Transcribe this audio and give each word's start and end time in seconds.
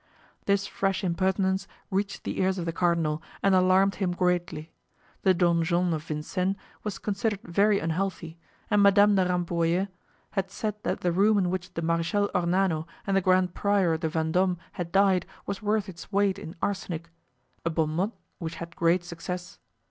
This 0.45 0.65
fresh 0.65 1.03
impertinence 1.03 1.67
reached 1.91 2.23
the 2.23 2.39
ears 2.39 2.57
of 2.57 2.65
the 2.65 2.71
cardinal 2.73 3.21
and 3.43 3.53
alarmed 3.53 3.93
him 4.01 4.13
greatly. 4.13 4.71
The 5.21 5.35
donjon 5.35 5.93
of 5.93 6.01
Vincennes 6.05 6.55
was 6.83 6.97
considered 6.97 7.39
very 7.43 7.77
unhealthy 7.79 8.39
and 8.71 8.81
Madame 8.81 9.13
de 9.13 9.23
Rambouillet 9.27 9.89
had 10.31 10.49
said 10.49 10.73
that 10.81 11.01
the 11.01 11.11
room 11.11 11.37
in 11.37 11.51
which 11.51 11.75
the 11.75 11.83
Marechal 11.83 12.31
Ornano 12.33 12.87
and 13.05 13.15
the 13.15 13.21
Grand 13.21 13.53
Prior 13.53 13.95
de 13.95 14.09
Vendome 14.09 14.57
had 14.71 14.91
died 14.91 15.27
was 15.45 15.61
worth 15.61 15.87
its 15.87 16.11
weight 16.11 16.39
in 16.39 16.55
arsenic—a 16.63 17.69
bon 17.69 17.91
mot 17.91 18.11
which 18.39 18.55
had 18.55 18.75
great 18.75 19.03
success. 19.03 19.59